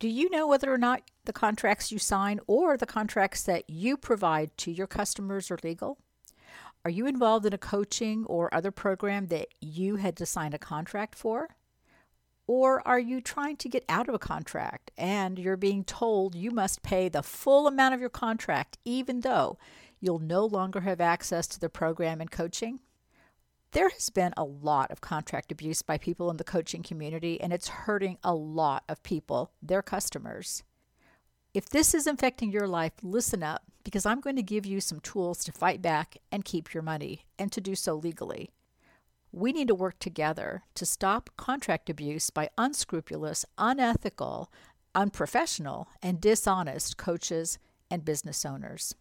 [0.00, 3.98] Do you know whether or not the contracts you sign or the contracts that you
[3.98, 5.98] provide to your customers are legal?
[6.86, 10.58] Are you involved in a coaching or other program that you had to sign a
[10.58, 11.50] contract for?
[12.46, 16.50] Or are you trying to get out of a contract and you're being told you
[16.50, 19.58] must pay the full amount of your contract even though
[20.00, 22.80] you'll no longer have access to the program and coaching?
[23.72, 27.52] There has been a lot of contract abuse by people in the coaching community, and
[27.52, 30.64] it's hurting a lot of people, their customers.
[31.54, 34.98] If this is infecting your life, listen up because I'm going to give you some
[34.98, 38.50] tools to fight back and keep your money, and to do so legally.
[39.30, 44.52] We need to work together to stop contract abuse by unscrupulous, unethical,
[44.96, 48.96] unprofessional, and dishonest coaches and business owners.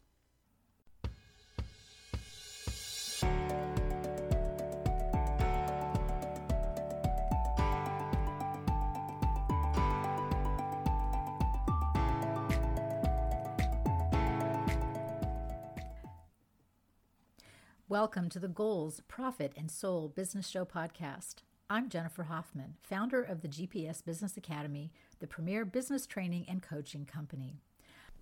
[17.89, 21.37] Welcome to the Goals, Profit, and Soul Business Show podcast.
[21.71, 27.07] I'm Jennifer Hoffman, founder of the GPS Business Academy, the premier business training and coaching
[27.07, 27.55] company.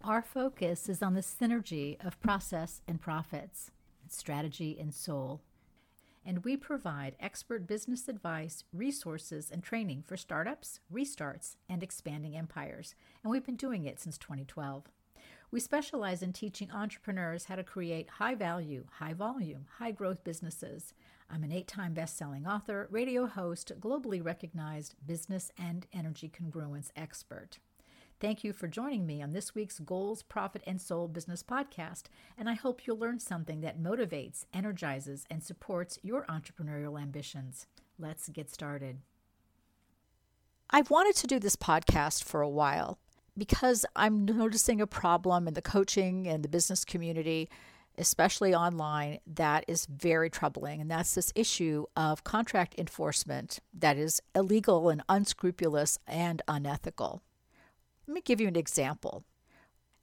[0.06, 3.72] Our focus is on the synergy of process and profits,
[4.08, 5.42] strategy and soul.
[6.26, 12.96] And we provide expert business advice, resources, and training for startups, restarts, and expanding empires.
[13.22, 14.86] And we've been doing it since 2012.
[15.50, 20.94] We specialize in teaching entrepreneurs how to create high value, high volume, high growth businesses.
[21.30, 26.90] I'm an eight time best selling author, radio host, globally recognized business and energy congruence
[26.98, 27.60] expert.
[28.20, 32.04] Thank you for joining me on this week's Goals, Profit, and Soul Business Podcast,
[32.38, 37.68] and I hope you'll learn something that motivates, energizes, and supports your entrepreneurial ambitions.
[37.98, 38.98] Let's get started.
[40.70, 42.98] I've wanted to do this podcast for a while
[43.38, 47.50] because I'm noticing a problem in the coaching and the business community,
[47.98, 50.82] especially online, that is very troubling.
[50.82, 57.22] And that's this issue of contract enforcement that is illegal and unscrupulous and unethical.
[58.08, 59.24] Let me give you an example.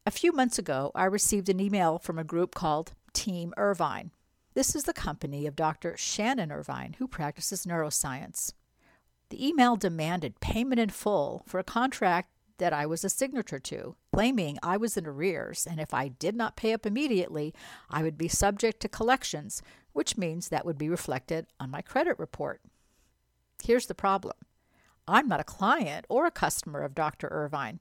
[0.07, 4.11] A few months ago, I received an email from a group called Team Irvine.
[4.53, 5.97] This is the company of Dr.
[5.97, 8.53] Shannon Irvine, who practices neuroscience.
[9.31, 12.29] The email demanded payment in full for a contract
[12.59, 16.35] that I was a signature to, claiming I was in arrears, and if I did
[16.37, 17.55] not pay up immediately,
[17.91, 22.19] I would be subject to collections, which means that would be reflected on my credit
[22.19, 22.61] report.
[23.63, 24.35] Here's the problem
[25.07, 27.29] I'm not a client or a customer of Dr.
[27.29, 27.81] Irvine.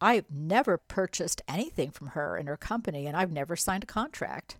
[0.00, 4.58] I've never purchased anything from her and her company, and I've never signed a contract.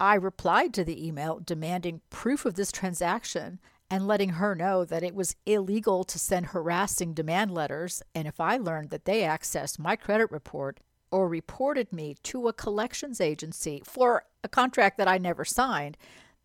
[0.00, 3.58] I replied to the email demanding proof of this transaction
[3.90, 8.02] and letting her know that it was illegal to send harassing demand letters.
[8.14, 12.52] And if I learned that they accessed my credit report or reported me to a
[12.52, 15.96] collections agency for a contract that I never signed,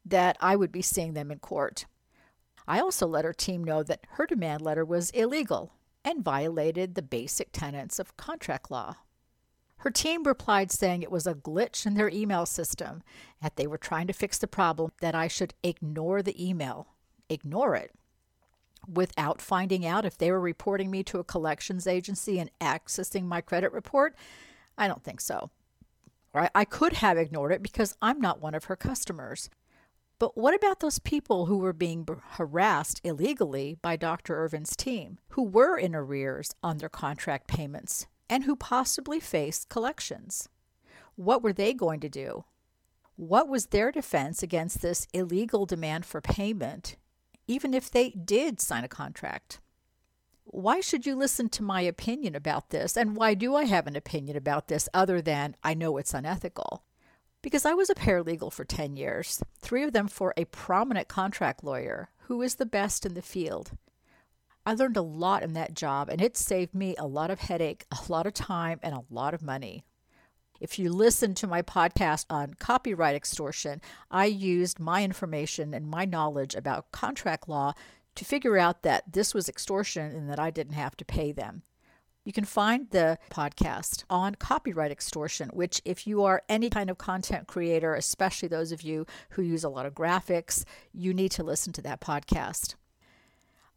[0.06, 1.86] that I would be seeing them in court.
[2.66, 5.74] I also let her team know that her demand letter was illegal
[6.06, 8.96] and violated the basic tenets of contract law.
[9.78, 13.04] Her team replied saying it was a glitch in their email system,
[13.42, 16.88] that they were trying to fix the problem, that I should ignore the email
[17.34, 17.92] ignore it
[18.88, 23.42] without finding out if they were reporting me to a collections agency and accessing my
[23.42, 24.16] credit report?
[24.78, 25.50] I don't think so.
[26.34, 26.50] Right?
[26.56, 29.50] I could have ignored it because I'm not one of her customers.
[30.20, 34.36] But what about those people who were being harassed illegally by Dr.
[34.38, 40.50] Irvine's team, who were in arrears on their contract payments and who possibly faced collections?
[41.16, 42.46] What were they going to do?
[43.16, 46.96] What was their defense against this illegal demand for payment
[47.48, 49.60] even if they did sign a contract.
[50.46, 52.98] Why should you listen to my opinion about this?
[52.98, 56.84] And why do I have an opinion about this other than I know it's unethical?
[57.42, 61.64] Because I was a paralegal for 10 years, three of them for a prominent contract
[61.64, 63.72] lawyer who is the best in the field.
[64.66, 67.86] I learned a lot in that job, and it saved me a lot of headache,
[67.92, 69.84] a lot of time, and a lot of money.
[70.64, 76.06] If you listen to my podcast on copyright extortion, I used my information and my
[76.06, 77.74] knowledge about contract law
[78.16, 81.64] to figure out that this was extortion and that I didn't have to pay them.
[82.24, 86.98] You can find the podcast on copyright extortion, which, if you are any kind of
[86.98, 90.64] content creator, especially those of you who use a lot of graphics,
[90.94, 92.76] you need to listen to that podcast.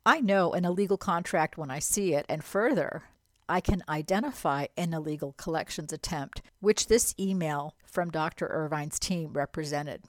[0.06, 3.02] I know an illegal contract when I see it, and further,
[3.48, 8.46] I can identify an illegal collections attempt, which this email from Dr.
[8.46, 10.04] Irvine's team represented.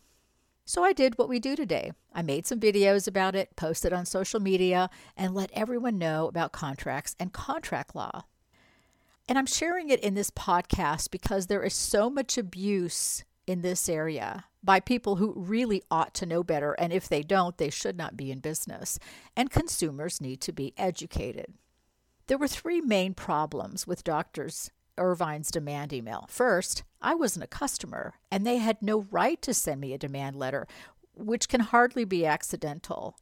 [0.66, 1.94] So I did what we do today.
[2.14, 6.52] I made some videos about it, posted on social media, and let everyone know about
[6.52, 8.24] contracts and contract law.
[9.30, 13.88] And I'm sharing it in this podcast because there is so much abuse in this
[13.88, 16.74] area by people who really ought to know better.
[16.74, 19.00] And if they don't, they should not be in business.
[19.36, 21.54] And consumers need to be educated.
[22.28, 26.26] There were three main problems with doctors Irvine's demand email.
[26.30, 30.36] First, I wasn't a customer, and they had no right to send me a demand
[30.36, 30.68] letter,
[31.14, 33.18] which can hardly be accidental.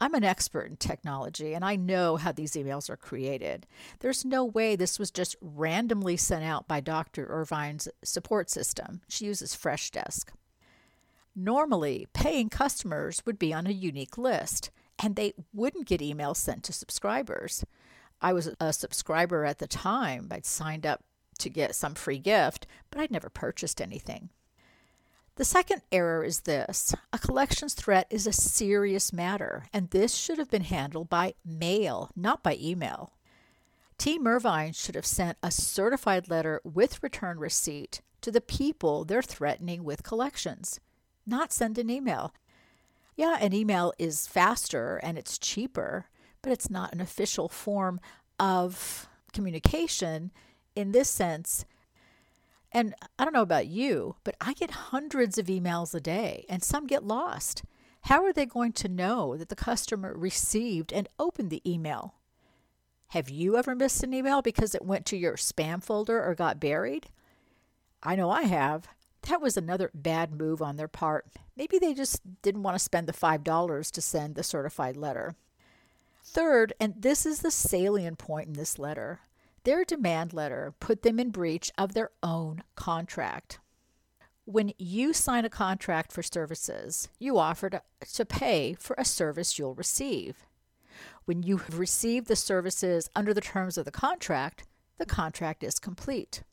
[0.00, 3.66] I'm an expert in technology and I know how these emails are created.
[3.98, 7.26] There's no way this was just randomly sent out by Dr.
[7.26, 9.02] Irvine's support system.
[9.08, 10.30] She uses Freshdesk.
[11.36, 16.64] Normally, paying customers would be on a unique list and they wouldn't get emails sent
[16.64, 17.62] to subscribers.
[18.20, 20.28] I was a subscriber at the time.
[20.30, 21.02] I'd signed up
[21.38, 24.30] to get some free gift, but I'd never purchased anything.
[25.36, 30.36] The second error is this a collections threat is a serious matter, and this should
[30.36, 33.14] have been handled by mail, not by email.
[33.96, 39.22] Team Irvine should have sent a certified letter with return receipt to the people they're
[39.22, 40.78] threatening with collections,
[41.26, 42.34] not send an email.
[43.16, 46.06] Yeah, an email is faster and it's cheaper,
[46.42, 48.00] but it's not an official form
[48.38, 50.32] of communication
[50.74, 51.64] in this sense
[52.72, 56.62] and I don't know about you, but I get hundreds of emails a day, and
[56.62, 57.64] some get lost.
[58.02, 62.14] How are they going to know that the customer received and opened the email?
[63.08, 66.60] Have you ever missed an email because it went to your spam folder or got
[66.60, 67.08] buried?
[68.02, 68.86] I know I have.
[69.28, 71.26] That was another bad move on their part.
[71.56, 75.34] Maybe they just didn't want to spend the $5 to send the certified letter.
[76.32, 79.18] Third, and this is the salient point in this letter,
[79.64, 83.58] their demand letter put them in breach of their own contract.
[84.44, 89.74] When you sign a contract for services, you offer to, pay for a service you'll
[89.74, 90.46] receive.
[91.24, 94.62] When you have received the services under the terms of the contract,
[94.98, 96.44] the contract is complete.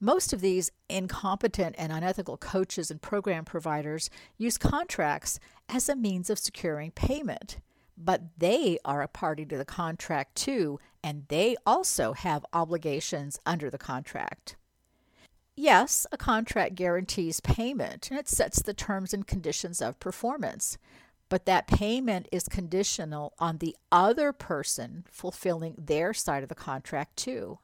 [0.00, 6.28] Most of these incompetent and unethical coaches and program providers use contracts as a means
[6.28, 7.56] of securing payment
[7.96, 13.70] but they are a party to the contract too, and they also have obligations under
[13.70, 14.56] the contract.
[15.54, 20.78] Yes, a contract guarantees payment and it sets the terms and conditions of performance,
[21.28, 27.16] but that payment is conditional on the other person fulfilling their side of the contract
[27.16, 27.58] too.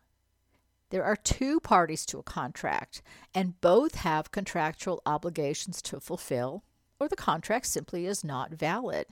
[0.90, 3.02] There are two parties to a contract,
[3.34, 6.64] and both have contractual obligations to fulfill,
[6.98, 9.06] or the contract simply is not valid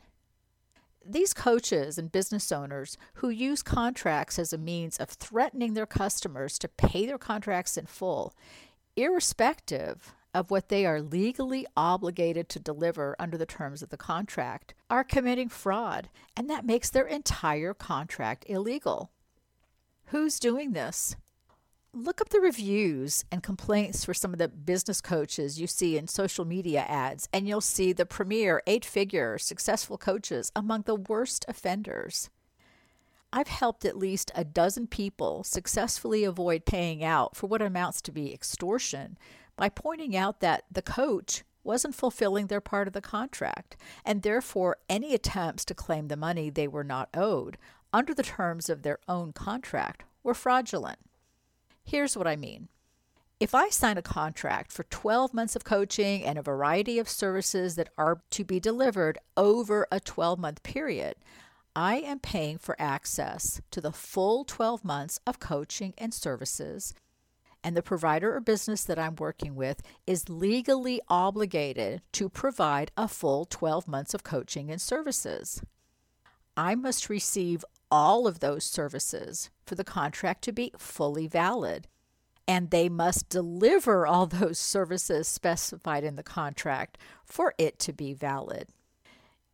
[1.13, 6.59] these coaches and business owners who use contracts as a means of threatening their customers
[6.59, 8.35] to pay their contracts in full,
[8.97, 14.75] irrespective of what they are legally obligated to deliver under the terms of the contract,
[14.91, 19.11] are committing fraud, and that makes their entire contract illegal.
[20.07, 21.17] Who's doing this?
[21.97, 26.07] Look up the reviews and complaints for some of the business coaches you see in
[26.07, 31.47] social media ads, and you'll see the premier eight figure successful coaches among the worst
[31.49, 32.29] offenders.
[33.33, 38.13] I've helped at least a dozen people successfully avoid paying out for what amounts to
[38.13, 39.17] be extortion
[39.57, 44.77] by pointing out that the coach wasn't fulfilling their part of the contract, and therefore
[44.91, 47.57] any attempts to claim the money they were not owed
[47.91, 50.99] under the terms of their own contract were fraudulent.
[51.87, 52.69] Here's what I mean.
[53.39, 57.77] If I sign a contract for 12 months of coaching and a variety of services
[57.77, 61.15] that are to be delivered over a 12 month period,
[61.77, 66.93] I am paying for access to the full 12 months of coaching and services.
[67.63, 73.07] And the provider or business that I'm working with is legally obligated to provide a
[73.07, 75.63] full 12 months of coaching and services.
[76.57, 81.89] I must receive all of those services for the contract to be fully valid.
[82.49, 88.15] And they must deliver all those services specified in the contract for it to be
[88.15, 88.69] valid.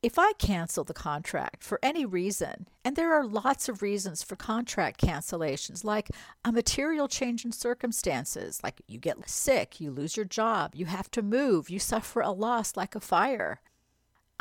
[0.03, 4.35] If I cancel the contract for any reason, and there are lots of reasons for
[4.35, 6.11] contract cancellations, like
[6.45, 11.09] a material change in circumstances, like you get sick, you lose your job, you have
[11.13, 13.61] to move, you suffer a loss like a fire,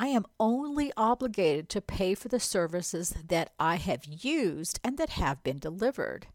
[0.01, 5.12] I am only obligated to pay for the services that I have used and that
[5.12, 6.25] have been delivered.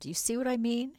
[0.00, 0.94] Do you see what I mean?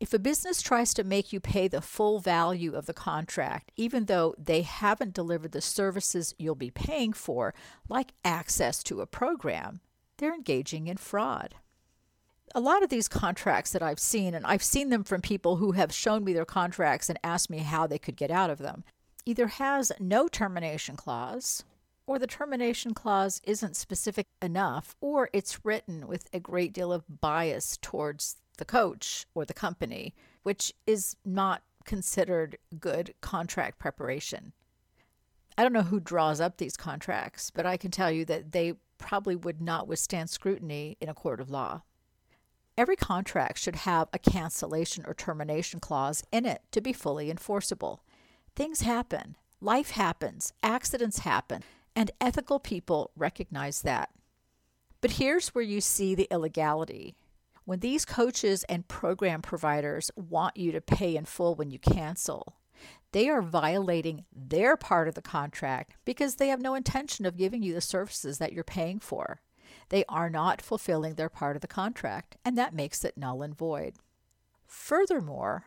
[0.00, 4.06] If a business tries to make you pay the full value of the contract, even
[4.06, 7.52] though they haven't delivered the services you'll be paying for,
[7.90, 9.82] like access to a program,
[10.16, 11.56] they're engaging in fraud.
[12.54, 15.72] A lot of these contracts that I've seen, and I've seen them from people who
[15.72, 18.82] have shown me their contracts and asked me how they could get out of them,
[19.28, 21.62] either has no termination clause
[22.06, 27.20] or the termination clause isn't specific enough, or it's written with a great deal of
[27.20, 34.54] bias towards the coach or the company, which is not considered good contract preparation.
[35.58, 38.72] I don't know who draws up these contracts, but I can tell you that they
[38.96, 41.82] probably would not withstand scrutiny in a court of law.
[42.78, 48.02] Every contract should have a cancellation or termination clause in it to be fully enforceable.
[48.58, 51.62] Things happen, life happens, accidents happen,
[51.94, 54.10] and ethical people recognize that.
[55.00, 57.14] But here's where you see the illegality.
[57.64, 62.56] When these coaches and program providers want you to pay in full when you cancel,
[63.12, 67.62] they are violating their part of the contract because they have no intention of giving
[67.62, 69.40] you the services that you're paying for.
[69.90, 73.56] They are not fulfilling their part of the contract, and that makes it null and
[73.56, 73.94] void.
[74.66, 75.66] Furthermore,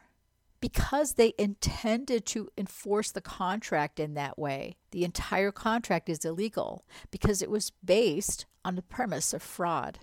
[0.62, 6.86] because they intended to enforce the contract in that way, the entire contract is illegal
[7.10, 10.00] because it was based on the premise of fraud.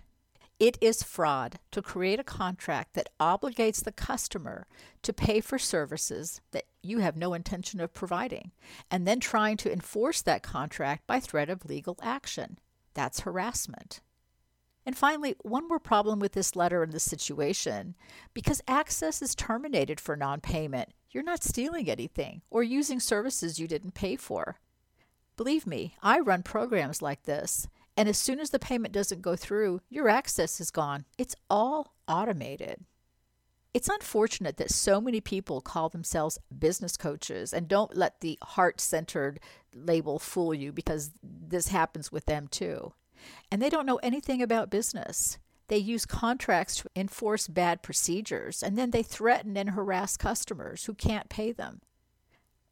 [0.59, 4.67] It is fraud to create a contract that obligates the customer
[5.03, 8.51] to pay for services that you have no intention of providing,
[8.91, 12.59] and then trying to enforce that contract by threat of legal action.
[12.95, 14.01] That's harassment.
[14.89, 17.95] And finally, one more problem with this letter and this situation
[18.33, 23.69] because access is terminated for non payment, you're not stealing anything or using services you
[23.69, 24.61] didn't pay for.
[25.37, 27.69] Believe me, I run programs like this,
[27.99, 31.05] and as soon as the payment doesn't go through, your access is gone.
[31.19, 32.87] It's all automated.
[33.75, 38.81] It's unfortunate that so many people call themselves business coaches and don't let the heart
[38.81, 39.39] centered
[39.75, 42.95] label fool you because this happens with them too.
[43.51, 45.39] And they don't know anything about business.
[45.69, 50.95] They use contracts to enforce bad procedures and then they threaten and harass customers who
[50.95, 51.83] can't pay them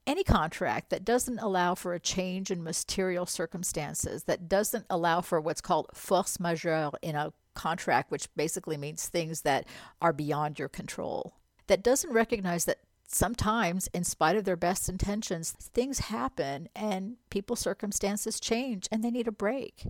[0.07, 5.41] any contract that doesn't allow for a change in material circumstances, that doesn't allow for
[5.41, 9.67] what's called force majeure in a contract, which basically means things that
[10.01, 11.35] are beyond your control,
[11.67, 17.61] that doesn't recognize that sometimes, in spite of their best intentions, things happen and people's
[17.61, 19.87] circumstances change and they need a break.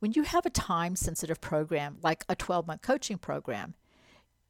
[0.00, 3.74] When you have a time sensitive program like a 12 month coaching program,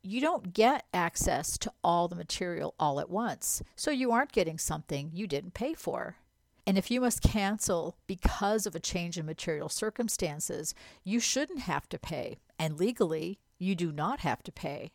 [0.02, 3.62] you don't get access to all the material all at once.
[3.74, 6.16] So you aren't getting something you didn't pay for.
[6.66, 11.88] And if you must cancel because of a change in material circumstances, you shouldn't have
[11.88, 12.36] to pay.
[12.58, 14.92] And legally, you do not have to pay.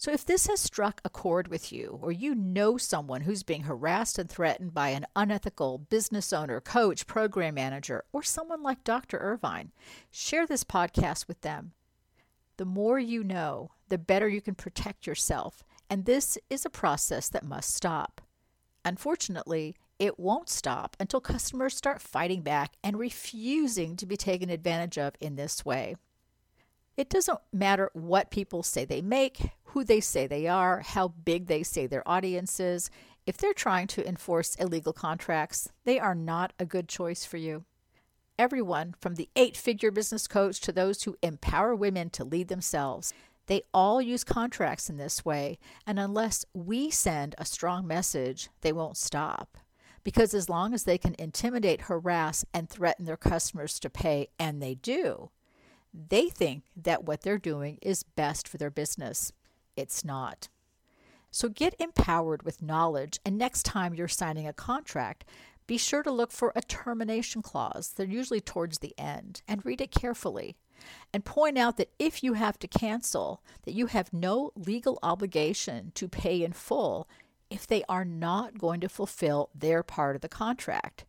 [0.00, 3.62] So if this has struck a chord with you, or you know someone who's being
[3.64, 9.18] harassed and threatened by an unethical business owner, coach, program manager, or someone like Dr.
[9.18, 9.72] Irvine,
[10.08, 11.72] share this podcast with them.
[12.58, 17.28] The more you know, the better you can protect yourself, and this is a process
[17.30, 18.20] that must stop.
[18.84, 24.96] Unfortunately, it won't stop until customers start fighting back and refusing to be taken advantage
[24.96, 25.96] of in this way.
[26.96, 31.46] It doesn't matter what people say they make, who they say they are, how big
[31.46, 32.90] they say their audience is.
[33.26, 37.64] If they're trying to enforce illegal contracts, they are not a good choice for you
[38.38, 43.12] everyone from the eight figure business coach to those who empower women to lead themselves.
[43.46, 48.72] They all use contracts in this way, and unless we send a strong message, they
[48.72, 49.56] won't stop.
[50.04, 54.62] Because as long as they can intimidate, harass, and threaten their customers to pay, and
[54.62, 55.30] they do,
[55.92, 59.32] they think that what they're doing is best for their business.
[59.78, 60.48] It's not.
[61.30, 65.24] So get empowered with knowledge, and next time you're signing a contract,
[65.68, 67.92] be sure to look for a termination clause.
[67.94, 70.56] They're usually towards the end and read it carefully.
[71.12, 75.92] And point out that if you have to cancel, that you have no legal obligation
[75.94, 77.08] to pay in full
[77.48, 81.04] if they are not going to fulfill their part of the contract.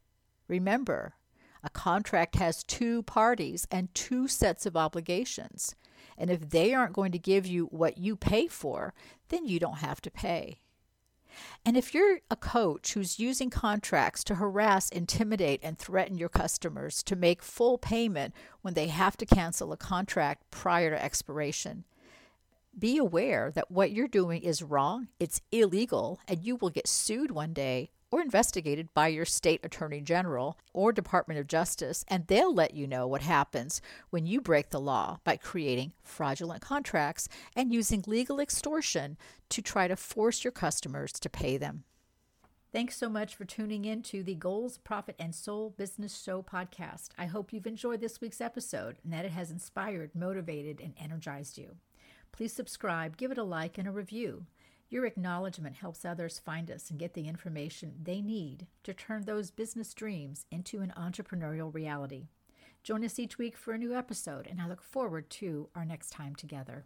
[0.48, 1.16] Remember,
[1.64, 5.76] a contract has two parties and two sets of obligations.
[6.18, 8.94] And if they aren't going to give you what you pay for,
[9.30, 10.60] then you don't have to pay.
[11.66, 17.04] And if you're a coach who's using contracts to harass, intimidate, and threaten your customers
[17.04, 21.86] to make full payment when they have to cancel a contract prior to expiration,
[22.78, 27.32] be aware that what you're doing is wrong, it's illegal, and you will get sued
[27.32, 32.54] one day or investigated by your state attorney general or Department of Justice, and they'll
[32.54, 37.74] let you know what happens when you break the law by creating fraudulent contracts and
[37.74, 39.18] using legal extortion
[39.50, 41.84] to try to force your customers to pay them.
[42.72, 47.10] Thanks so much for tuning in to the Goals, Profit, and Soul Business Show podcast.
[47.18, 51.58] I hope you've enjoyed this week's episode and that it has inspired, motivated, and energized
[51.58, 51.78] you.
[52.32, 54.46] Please subscribe, give it a like, and a review.
[54.92, 59.52] Your acknowledgement helps others find us and get the information they need to turn those
[59.52, 62.30] business dreams into an entrepreneurial reality.
[62.82, 66.10] Join us each week for a new episode, and I look forward to our next
[66.10, 66.86] time together.